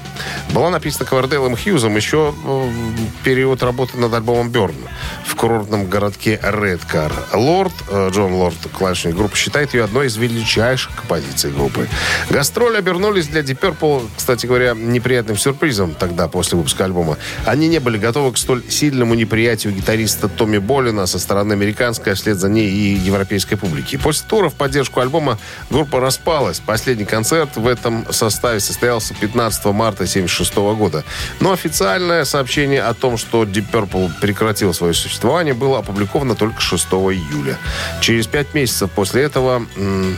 [0.55, 4.77] была написана Квардейлом Хьюзом еще э, в период работы над альбомом Берн
[5.25, 7.13] в курортном городке Редкар.
[7.35, 11.89] Лорд, э, Джон Лорд, клавишник группы, считает ее одной из величайших композиций группы.
[12.31, 17.19] Гастроли обернулись для Deep Purple, кстати говоря, неприятным сюрпризом тогда, после выпуска альбома.
[17.45, 22.15] Они не были готовы к столь сильному неприятию гитариста Томми Болина со стороны американской, а
[22.15, 23.97] вслед за ней и европейской публики.
[23.97, 25.39] После тура в поддержку альбома
[25.71, 26.01] группа
[26.37, 26.61] распалась.
[26.61, 31.05] Последний концерт в этом составе состоялся 15 марта 1976 года.
[31.41, 36.87] Но официальное сообщение о том, что Deep Purple прекратил свое существование, было опубликовано только 6
[36.87, 37.57] июля.
[38.01, 39.67] Через пять месяцев после этого...
[39.77, 40.17] м,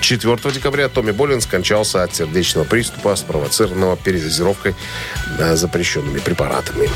[0.00, 4.74] 4 декабря Томми Болин скончался от сердечного приступа, спровоцированного передозировкой
[5.38, 6.88] э, запрещенными препаратами.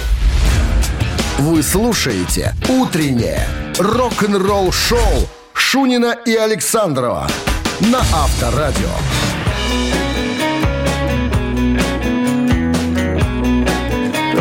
[1.38, 3.46] Вы слушаете «Утреннее
[3.78, 7.28] рок-н-ролл-шоу» Шунина и Александрова
[7.80, 8.88] на Авторадио.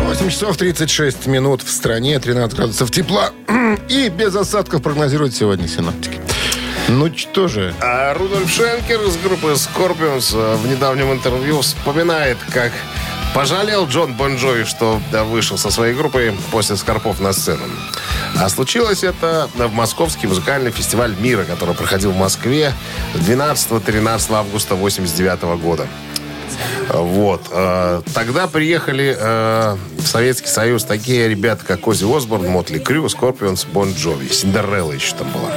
[0.04, 3.32] 8 часов 36 минут в стране, 13 градусов тепла.
[3.90, 6.20] И без осадков прогнозируют сегодня синоптики.
[6.90, 12.72] Ну что же, А Рудольф Шенкер из группы Scorpions э, в недавнем интервью вспоминает, как
[13.34, 17.64] пожалел Джон Бон Джови, что вышел со своей группой после Скорпов на сцену.
[18.40, 22.74] А случилось это в Московский музыкальный фестиваль мира, который проходил в Москве
[23.16, 25.88] 12-13 августа 89 года.
[26.90, 27.42] Вот.
[27.52, 33.66] э, Тогда приехали э, в Советский Союз такие ребята, как Ozzy Osbourne, Mötley Crüe, Scorpions,
[33.66, 34.28] Bon Jovi.
[34.28, 35.52] Cinderella еще там была.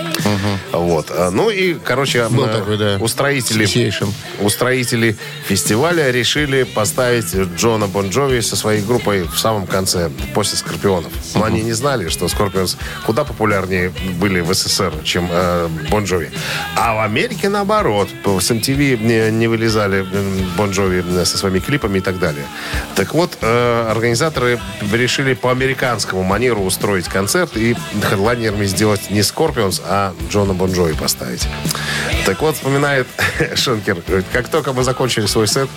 [0.73, 1.07] Вот.
[1.11, 4.09] э, Ну и, короче, Был э, такой, да, устроители, association.
[4.41, 11.13] устроители фестиваля решили поставить Джона Бон Джови со своей группой в самом конце, после Скорпионов.
[11.35, 16.31] Но они не знали, что Скорпионс куда популярнее были в СССР, чем э, Bon Jovi.
[16.77, 18.09] А в Америке наоборот.
[18.25, 22.45] С MTV не, не вылезали м, Bon Jovi э, со своими клипами и так далее.
[22.95, 24.59] Так вот, э, организаторы
[24.93, 30.95] решили по американскому манеру устроить концерт и хедлайнерами сделать не Скорпионс, а Джона Бон Джови
[30.95, 31.47] поставить.
[32.25, 33.07] Так вот, вспоминает
[33.55, 35.69] Шенкер, говорит, как только мы закончили свой сет,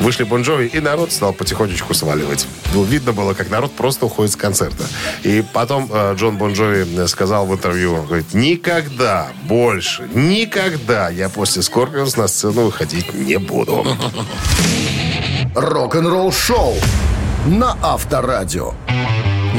[0.00, 2.46] вышли Bon Jovi, и народ стал потихонечку сваливать.
[2.74, 4.84] Ну, видно было, как народ просто уходит с концерта.
[5.22, 11.28] И потом э, Джон Бон Джови э, сказал в интервью, говорит, никогда больше, никогда я
[11.28, 13.86] после Скорпионс на сцену выходить не буду.
[15.54, 16.74] Рок-н-ролл-шоу
[17.46, 18.74] на Авторадио.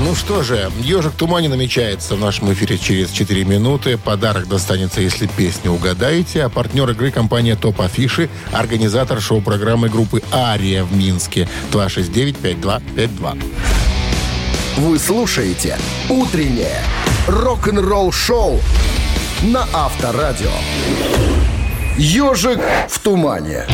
[0.09, 3.95] Ну что же, «Ежик в тумане» намечается в нашем эфире через 4 минуты.
[3.95, 6.45] Подарок достанется, если песню угадаете.
[6.45, 11.47] А партнер игры компания «Топ Афиши», организатор шоу-программы группы «Ария» в Минске.
[11.71, 13.43] 269-5252.
[14.77, 15.77] Вы слушаете
[16.09, 16.81] «Утреннее
[17.27, 18.59] рок-н-ролл-шоу»
[19.43, 20.49] на Авторадио.
[21.99, 23.67] «Ежик в тумане».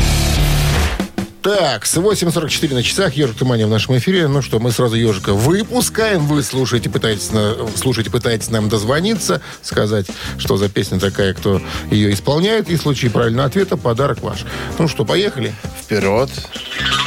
[1.46, 4.28] Так, с 8.44 на часах «Ежик в тумане» в нашем эфире.
[4.28, 6.26] Ну что, мы сразу «Ежика» выпускаем.
[6.26, 10.08] Вы слушаете, пытаетесь, на, слушаете, пытаетесь нам дозвониться, сказать,
[10.40, 12.68] что за песня такая, кто ее исполняет.
[12.72, 14.44] И в случае правильного ответа подарок ваш.
[14.80, 15.54] Ну что, поехали?
[15.84, 16.32] Вперед.
[16.32, 17.05] Hey,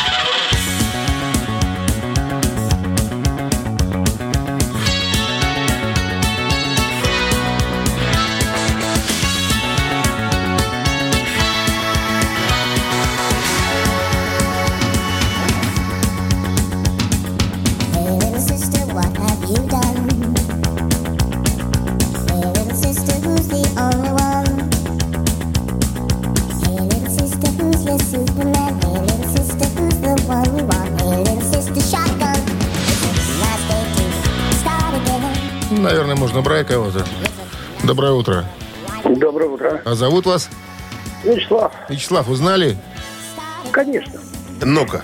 [35.79, 37.05] Наверное, можно брать кого-то.
[37.85, 38.45] Доброе утро.
[39.05, 39.81] Доброе утро.
[39.85, 40.49] А зовут вас?
[41.25, 42.77] Вячеслав, Вячеслав, узнали?
[43.73, 44.15] конечно.
[44.63, 45.03] Ну-ка.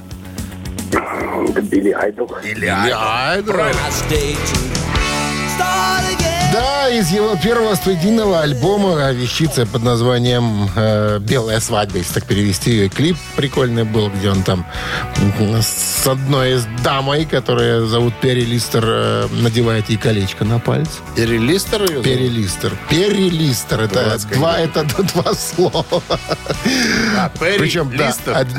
[1.62, 2.30] Билли Айдол.
[6.52, 12.70] Да, из его первого студийного альбома вещица под названием э, «Белая свадьба», если так перевести
[12.70, 12.88] ее.
[12.88, 14.64] Клип прикольный был, где он там
[15.16, 15.32] м,
[16.04, 20.90] с одной из дамой, которая зовут Перри Листер, э, надевает ей колечко на палец.
[21.16, 22.04] Перелистер ее зовут?
[22.04, 22.72] Перри Листер.
[22.90, 23.80] Перри Листер.
[23.80, 26.02] Это два, это два слова.
[27.16, 28.36] А, Перри Причем, да, Листер?
[28.36, 28.58] од-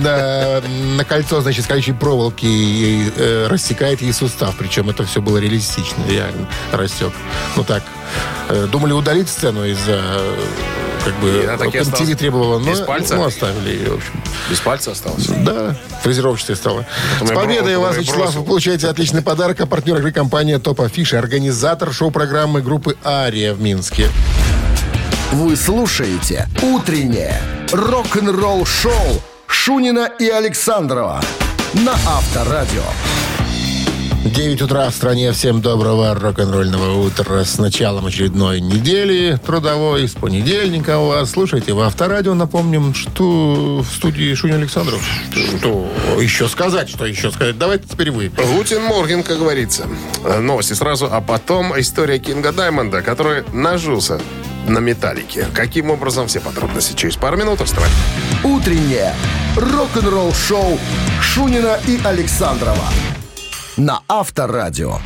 [0.98, 4.56] на, кольцо, значит, колючей проволоки ей, э, рассекает ей сустав.
[4.58, 7.14] Причем это все было реалистично, реально рассек.
[7.56, 7.84] Ну так,
[8.50, 10.36] э, думали удалить сцену из-за э,
[11.06, 13.16] как бы И она MTV требовала, но без пальца?
[13.16, 14.24] ну, оставили ее, в общем.
[14.50, 15.34] Без пальца остался.
[15.36, 16.86] Да, фрезеровочной стала.
[17.20, 19.62] Потом С победой вас, Вячеслав, вы получаете отличный подарок.
[19.62, 24.10] А партнер игры компания Топ Афиши, организатор шоу-программы группы «Ария» в Минске.
[25.32, 27.40] Вы слушаете «Утреннее
[27.72, 31.22] рок-н-ролл-шоу» Шунина и Александрова
[31.74, 32.84] на Авторадио.
[34.26, 35.32] 9 утра в стране.
[35.34, 40.08] Всем доброго рок-н-ролльного утра с началом очередной недели трудовой.
[40.08, 41.30] С понедельника у вас.
[41.30, 45.00] Слушайте, в Авторадио напомним, что в студии Шуня Александров.
[45.60, 45.88] Что
[46.20, 46.90] еще сказать?
[46.90, 47.60] Что еще сказать?
[47.60, 48.30] Давайте теперь вы.
[48.30, 49.86] Гутин Морген, как говорится.
[50.40, 54.20] Новости сразу, а потом история Кинга Даймонда, который нажился
[54.68, 55.46] на металлике.
[55.54, 57.62] Каким образом, все подробности через пару минут.
[57.62, 57.92] Вставай.
[58.44, 59.14] «Утреннее
[59.56, 60.80] рок-н-ролл-шоу»
[61.22, 62.90] Шунина и Александрова
[63.78, 65.00] на Авторадио.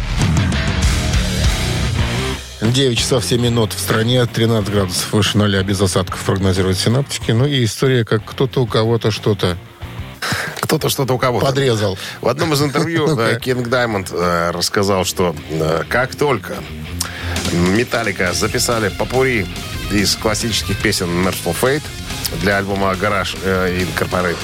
[2.62, 7.32] 9 часов 7 минут в стране, 13 градусов выше нуля, без осадков прогнозируют синаптики.
[7.32, 9.58] Ну и история, как кто-то у кого-то что-то
[10.62, 11.46] Кто-то что-то у кого-то.
[11.46, 11.98] подрезал.
[12.22, 16.56] В одном из интервью э, Кинг Даймонд э, рассказал, что э, как только
[17.54, 19.48] Металлика записали попури
[19.92, 21.84] из классических песен Merciful Fate
[22.42, 24.38] для альбома Garage Incorporated,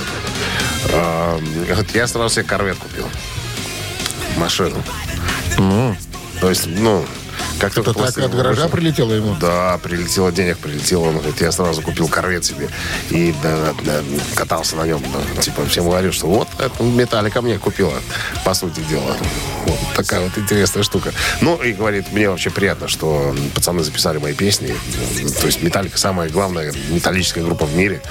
[1.93, 3.07] я сразу себе корвет купил.
[4.37, 4.81] Машину.
[6.41, 7.05] То есть, ну,
[7.59, 9.35] как только Это так от гаража вышла- прилетело ему?
[9.39, 11.05] да, прилетело денег, прилетело.
[11.05, 12.67] Он говорит, я сразу купил корвет себе
[13.09, 14.01] и да, да,
[14.35, 15.01] катался на нем.
[15.35, 15.41] да.
[15.41, 17.93] Типа всем говорю, что вот это Металлика мне купила,
[18.43, 19.15] по сути дела.
[19.65, 21.13] Вот такая вот интересная штука.
[21.39, 24.75] Ну, и говорит, мне вообще приятно, что пацаны записали мои песни.
[25.39, 28.01] То есть Металлика самая главная металлическая группа в мире.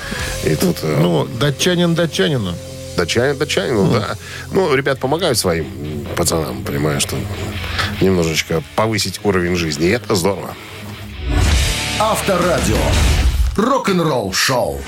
[0.45, 2.55] И тут э, Ну, датчанин датчанину.
[2.97, 4.17] Датчанин, датчанин, ну да.
[4.53, 7.17] Ну, ребят помогают своим пацанам, понимаю, что
[8.01, 9.87] немножечко повысить уровень жизни.
[9.87, 10.55] И это здорово.
[11.99, 12.77] Авторадио.
[13.57, 14.81] Рок-н-ролл-шоу.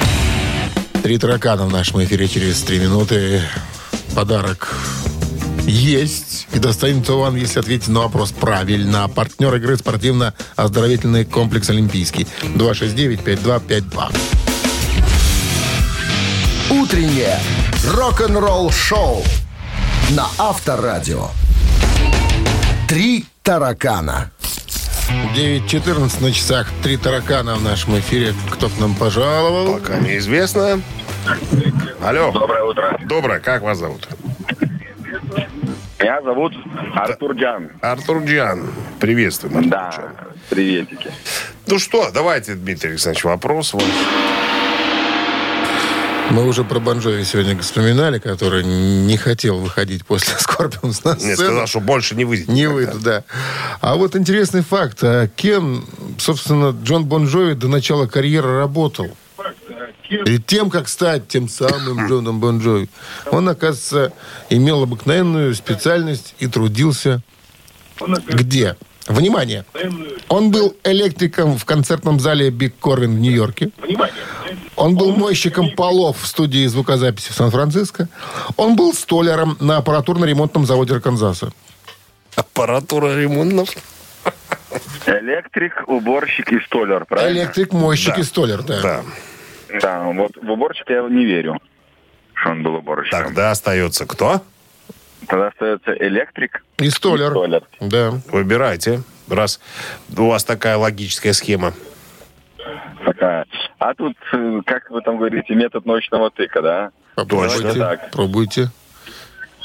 [1.02, 3.42] Три таракана в нашем эфире через три минуты.
[4.14, 4.74] Подарок
[5.66, 6.48] есть.
[6.52, 9.08] И достанется вам, если ответите на вопрос правильно.
[9.08, 12.26] Партнер игры спортивно-оздоровительный комплекс «Олимпийский».
[12.54, 14.16] 269-5252.
[16.70, 17.38] Утреннее
[17.84, 19.22] рок-н-ролл-шоу
[20.10, 21.28] на Авторадио.
[22.88, 24.30] Три таракана.
[25.36, 26.68] 9.14 на часах.
[26.82, 28.34] Три таракана в нашем эфире.
[28.50, 29.74] Кто к нам пожаловал?
[29.78, 30.80] Пока неизвестно.
[32.02, 32.30] Алло.
[32.32, 32.98] Доброе утро.
[33.04, 33.40] Доброе.
[33.40, 34.08] Как вас зовут?
[35.98, 36.52] Меня зовут
[36.94, 37.70] Артур Джан.
[37.80, 38.70] Артур Джан.
[39.00, 40.16] Приветствуем, Артур Да, Джан.
[40.50, 41.10] приветики.
[41.66, 43.72] Ну что, давайте, Дмитрий Александрович, вопрос.
[43.72, 43.82] Вот.
[46.36, 51.30] Мы уже про Бон Джови сегодня вспоминали, который не хотел выходить после Скорпионс на сцену.
[51.30, 52.48] Нет, сказал, что больше не выйдет.
[52.48, 53.24] Не выйду, да.
[53.80, 54.98] А вот интересный факт.
[55.02, 55.86] А кем,
[56.18, 59.08] собственно, Джон Бон Джови до начала карьеры работал?
[60.10, 62.90] Перед тем, как стать тем самым Джоном Бон Джови,
[63.30, 64.12] он, оказывается,
[64.50, 67.22] имел обыкновенную специальность и трудился
[68.28, 68.76] где?
[69.06, 69.64] Внимание!
[70.28, 73.70] Он был электриком в концертном зале Биг Корвин в Нью-Йорке.
[74.76, 78.08] Он был мойщиком полов в студии звукозаписи в Сан-Франциско.
[78.56, 81.50] Он был столяром на аппаратурно-ремонтном заводе Арканзаса.
[82.34, 83.70] Аппаратура ремонтов.
[85.06, 87.38] Электрик, уборщик и столяр, правильно?
[87.38, 88.80] Электрик, мойщик и столяр, да.
[88.82, 89.02] Да.
[89.80, 91.58] Да, вот в уборщика я не верю,
[92.34, 93.24] что он был уборщиком.
[93.24, 94.42] Тогда остается кто?
[95.26, 97.30] Тогда остается электрик И столяр.
[97.30, 97.62] и столяр.
[97.80, 98.20] Да.
[98.30, 99.02] Выбирайте.
[99.28, 99.60] Раз
[100.16, 101.72] у вас такая логическая схема.
[103.04, 103.46] Такая.
[103.78, 106.90] А тут, э, как вы там говорите, метод научного тыка, да?
[107.14, 108.00] Попробуйте.
[108.12, 108.70] Пробуйте.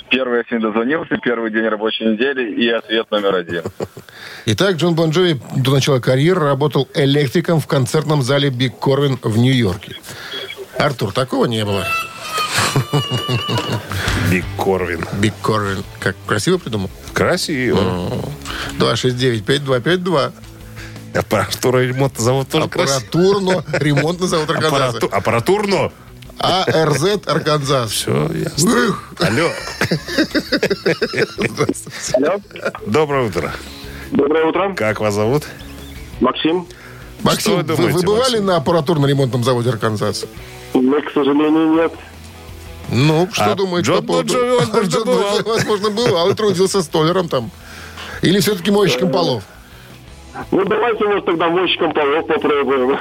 [0.10, 3.64] Первый я сегодня дозвонился, первый день рабочей недели и ответ номер один.
[4.46, 9.38] Итак, Джон Бон Джови до начала карьеры работал электриком в концертном зале Биг Корвин в
[9.38, 9.96] Нью-Йорке.
[10.78, 11.86] Артур, такого не было.
[14.30, 15.06] Биг Корвин.
[15.22, 15.84] Биг Корвин.
[16.00, 16.90] Как красиво придумал?
[17.14, 17.80] Красиво.
[18.80, 20.32] 269-5252.
[21.14, 22.66] Аппаратура ремонта завод тоже.
[22.66, 24.98] Аппаратурно ремонтный завод Арканзаса.
[24.98, 25.92] Аппарату- Аппаратурно?
[26.40, 27.92] АРЗ Арканзас.
[27.92, 28.88] Все, ясно.
[28.90, 29.04] Ух.
[29.20, 29.50] Алло.
[32.86, 33.52] Доброе утро.
[34.12, 34.74] Доброе утро.
[34.76, 35.44] Как вас зовут?
[36.20, 36.68] Максим.
[37.24, 38.46] Максим, Что вы думаете, вы бывали Максим?
[38.46, 40.28] на аппаратурно-ремонтном заводе Арканзаса?
[40.74, 41.92] Ну, к сожалению, нет.
[42.90, 44.34] Ну, что А думаете Джон по поводу?
[44.34, 45.42] Возможно, Джон Бон бывал.
[45.46, 47.52] Возможно, бывал и трудился столером там.
[48.22, 49.44] Или все-таки мойщиком полов?
[50.52, 52.98] Ну, давайте, может, тогда мойщиком полов попробуем.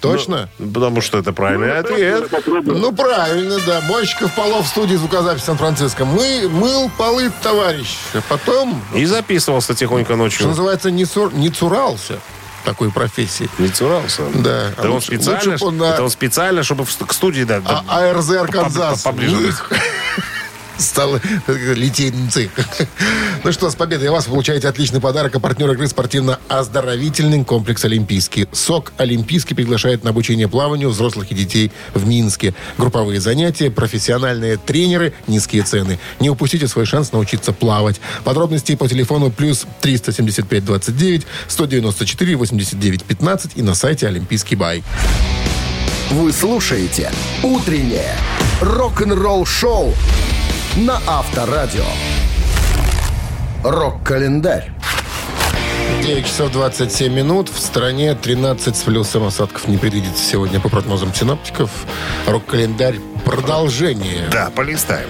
[0.00, 0.48] Точно?
[0.58, 2.28] Потому что это правильный ответ.
[2.28, 2.80] Попробуем.
[2.80, 3.80] Ну, правильно, да.
[3.82, 6.04] Мойщиков полов в студии звукозаписи Сан-Франциско.
[6.04, 7.94] Мы мыл полы, товарищ.
[8.14, 10.46] А потом, И записывался тихонько что ночью.
[10.48, 12.18] называется, не, цур- не цурался
[12.64, 13.48] такой профессии.
[13.58, 14.22] Не цурался.
[14.34, 14.70] Да.
[14.70, 17.44] Это А он лучше- специально, лучше он на- это он специально, чтобы в к студии
[17.44, 19.02] да, да, А АРЗ Арканзас.
[19.02, 19.52] поближе
[20.82, 22.50] Стал литейный
[23.44, 25.34] Ну что, с победой вас вы получаете отличный подарок.
[25.36, 28.48] А партнер игры спортивно-оздоровительный комплекс «Олимпийский».
[28.52, 32.54] СОК «Олимпийский» приглашает на обучение плаванию взрослых и детей в Минске.
[32.78, 36.00] Групповые занятия, профессиональные тренеры, низкие цены.
[36.18, 38.00] Не упустите свой шанс научиться плавать.
[38.24, 44.82] Подробности по телефону плюс 375 29 194 89 15 и на сайте «Олимпийский бай».
[46.10, 47.10] Вы слушаете
[47.42, 48.16] «Утреннее
[48.60, 49.94] рок-н-ролл-шоу»
[50.76, 51.84] на Авторадио.
[53.62, 54.72] Рок-календарь.
[56.02, 57.48] 9 часов 27 минут.
[57.50, 61.70] В стране 13 с плюсом осадков не предвидится сегодня по прогнозам синоптиков.
[62.26, 62.96] Рок-календарь.
[63.24, 64.28] Продолжение.
[64.30, 65.08] Да, полистаем.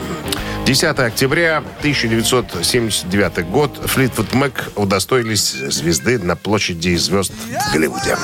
[0.66, 8.16] 10 октября 1979 год Флитвуд Мэк удостоились звезды на площади звезд в Голливуде.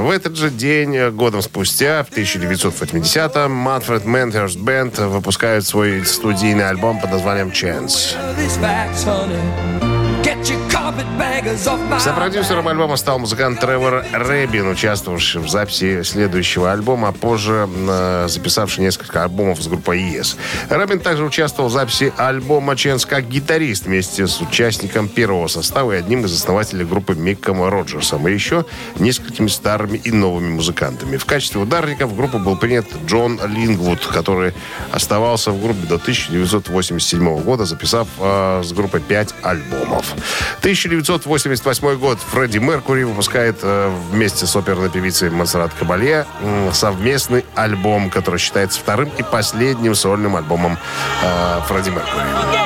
[0.00, 7.00] В этот же день, годом спустя, в 1980-м, Manfred Mannhurst Band выпускают свой студийный альбом
[7.00, 8.14] под названием «Chance».
[12.00, 18.84] Сопродюсером альбома стал музыкант Тревор Рэбин, участвовавший в записи следующего альбома, а позже э, записавший
[18.84, 20.36] несколько альбомов с группой Yes.
[20.68, 25.96] Рэбин также участвовал в записи альбома Chance как гитарист вместе с участником первого состава и
[25.96, 28.64] одним из основателей группы Микком Роджерсом, и еще
[28.98, 31.16] несколькими старыми и новыми музыкантами.
[31.16, 34.52] В качестве ударника в группу был принят Джон Лингвуд, который
[34.92, 40.14] оставался в группе до 1987 года, записав э, с группой 5 альбомов.
[40.86, 46.26] 1988 год Фредди Меркури выпускает э, вместе с оперной певицей Монсеррат Кабалье
[46.72, 50.78] совместный альбом, который считается вторым и последним сольным альбомом
[51.22, 52.65] э, Фредди Меркури.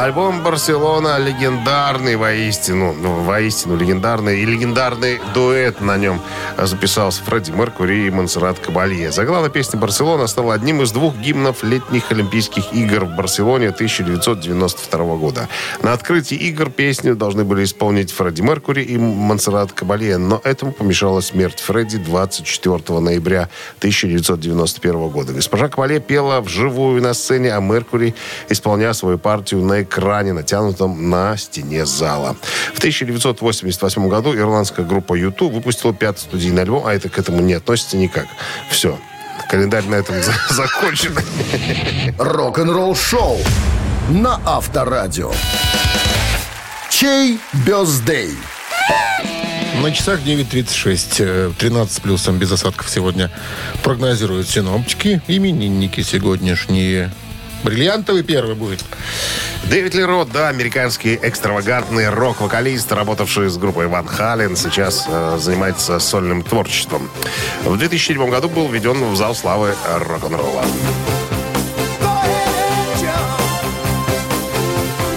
[0.00, 6.22] Альбом «Барселона» легендарный воистину, ну, воистину легендарный и легендарный дуэт на нем
[6.56, 9.12] записался Фредди Меркури и Монсеррат Кабалье.
[9.12, 15.48] Заглавная песня «Барселона» стала одним из двух гимнов летних Олимпийских игр в Барселоне 1992 года.
[15.82, 21.20] На открытии игр песню должны были исполнить Фредди Меркури и Монсеррат Кабалье, но этому помешала
[21.20, 25.34] смерть Фредди 24 ноября 1991 года.
[25.34, 28.14] Госпожа Кабалье пела вживую на сцене, а Меркури
[28.48, 32.36] исполнял свою партию на экране, натянутом на стене зала.
[32.74, 37.54] В 1988 году ирландская группа YouTube выпустила пятый студийный альбом, а это к этому не
[37.54, 38.26] относится никак.
[38.70, 38.98] Все.
[39.48, 41.16] Календарь на этом за- закончен.
[42.18, 43.38] Рок-н-ролл-шоу
[44.10, 45.32] на Авторадио.
[46.88, 48.30] Чей бездей?
[49.82, 51.14] На часах 9.36.
[51.20, 53.30] э, 13 с плюсом без осадков сегодня
[53.82, 55.22] прогнозируют синоптики.
[55.26, 57.10] Именинники сегодняшние.
[57.62, 58.84] Бриллиантовый первый будет.
[59.64, 66.42] Дэвид Лерот, да, американский экстравагантный рок-вокалист, работавший с группой Ван Хален, сейчас э, занимается сольным
[66.42, 67.10] творчеством.
[67.64, 70.64] В 2007 году был введен в зал славы рок-н-ролла.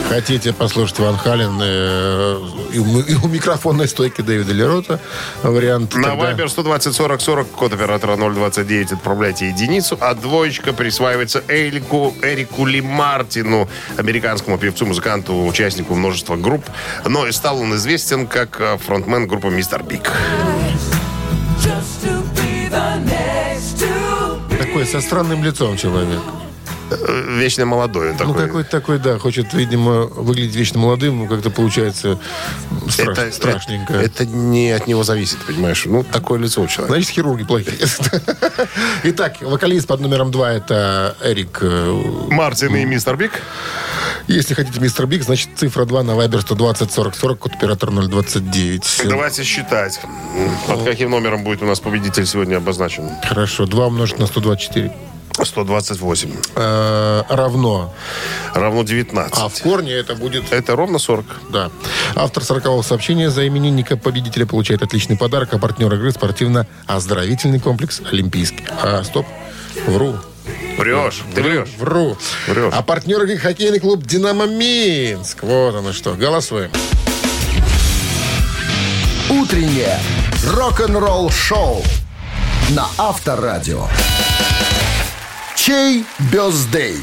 [0.09, 2.39] Хотите послушать Ван Хален э,
[2.73, 4.99] и, у, и у микрофонной стойки Дэвида Лерота
[5.43, 5.95] вариант.
[5.95, 12.13] На тогда- Viber 120 40 40, код оператора 029, отправляйте единицу, а двоечка присваивается Эрику,
[12.21, 16.65] Эрику Ли Мартину, американскому певцу, музыканту, участнику множества групп.
[17.05, 20.11] Но и стал он известен как э, фронтмен группы Мистер Биг.
[24.59, 26.19] Такой со странным лицом человек.
[26.91, 28.45] Э, Вечно молодой он Ну, такой.
[28.45, 32.19] какой-то такой, да, хочет, видимо, выглядеть вечно молодым, как-то получается
[32.87, 33.93] страш- это, страшненько.
[33.93, 35.83] Это, это не от него зависит, понимаешь?
[35.85, 36.93] Ну, такое лицо у человека.
[36.93, 37.77] Значит, хирурги плохие.
[39.03, 41.59] Итак, вокалист под номером два это Эрик.
[41.61, 43.15] э, Мартин и Mr.
[43.17, 43.41] Big.
[44.27, 45.05] Если хотите Mr.
[45.05, 49.01] Big, значит цифра 2 на Viber 120 40 40, код оператор 029.
[49.05, 49.99] Давайте считать.
[50.67, 53.09] Под каким номером будет у нас победитель сегодня обозначен?
[53.27, 54.93] Хорошо, 2 умножить на 124.
[55.41, 56.31] 128.
[56.55, 57.93] Э, равно.
[58.53, 59.33] Равно 19.
[59.37, 60.51] А в корне это будет...
[60.51, 61.25] Это ровно 40.
[61.49, 61.71] Да.
[62.15, 68.65] Автор 40 сообщения за именинника победителя получает отличный подарок, а партнер игры спортивно-оздоровительный комплекс «Олимпийский».
[68.81, 69.25] А, стоп,
[69.87, 70.15] вру.
[70.77, 71.23] Врешь.
[71.33, 71.69] Ты врешь.
[71.77, 72.17] Вру.
[72.47, 72.73] Врешь.
[72.75, 75.43] А партнер игры хоккейный клуб «Динамо Минск».
[75.43, 76.13] Вот оно что.
[76.13, 76.69] Голосуем.
[79.29, 79.99] Утреннее
[80.47, 81.83] рок-н-ролл-шоу
[82.69, 83.87] на Авторадио.
[85.65, 86.03] Чей
[86.33, 86.97] бездей?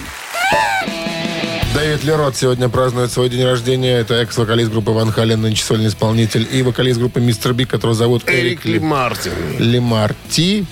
[1.75, 4.01] Дэвид Лерот сегодня празднует свой день рождения.
[4.01, 6.47] Это экс-вокалист группы Ван Хален, нынче сольный исполнитель.
[6.53, 8.79] И вокалист группы Мистер Биг, которого зовут Эрик Эрик Ли
[9.59, 9.81] Ли...
[9.81, 10.67] Мартин.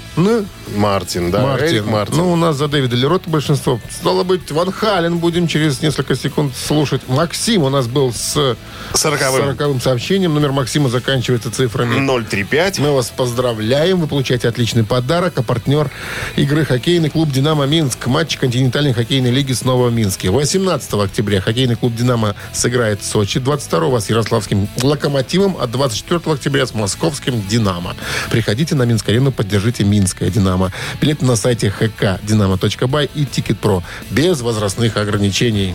[0.76, 1.42] Мартин, да.
[1.42, 1.68] Мартин.
[1.68, 2.16] Эрик Мартин.
[2.16, 3.80] Ну, у нас за Дэвида Лерота большинство.
[3.90, 7.02] Стало быть, Ван Хален будем через несколько секунд слушать.
[7.08, 8.56] Максим у нас был с
[8.94, 9.56] Сороковым.
[9.56, 10.34] 40 сообщением.
[10.34, 12.06] Номер Максима заканчивается цифрами.
[12.06, 12.78] 035.
[12.78, 14.00] Мы вас поздравляем.
[14.00, 15.34] Вы получаете отличный подарок.
[15.36, 15.90] А партнер
[16.36, 18.06] игры хоккейный клуб «Динамо Минск».
[18.06, 20.30] Матч континентальной хоккейной лиги снова в Минске.
[20.30, 23.40] 18 октября хоккейный клуб «Динамо» сыграет в Сочи.
[23.40, 27.94] 22 с Ярославским «Локомотивом», а 24 октября с московским «Динамо».
[28.30, 30.57] Приходите на Минск-арену, поддержите «Минское Динамо».
[31.00, 33.82] Билеты на сайте hkdinamo.by и «Тикет.Про».
[34.11, 35.74] Без возрастных ограничений.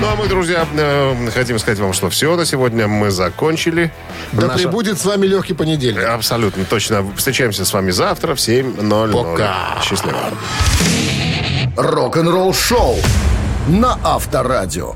[0.00, 3.92] Ну, а мы, друзья, э, хотим сказать вам, что все на сегодня мы закончили.
[4.32, 6.04] Да Наша- прибудет с вами легкий понедельник.
[6.04, 7.04] Абсолютно точно.
[7.16, 9.12] Встречаемся с вами завтра в 7.00.
[9.12, 9.80] Пока.
[9.82, 10.18] Счастливо.
[11.76, 12.96] Рок-н-ролл-шоу
[13.68, 14.94] на Авторадио.